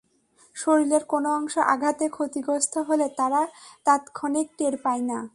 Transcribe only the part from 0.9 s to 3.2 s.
কোনো অংশ আঘাতে ক্ষতিগ্রস্ত হলে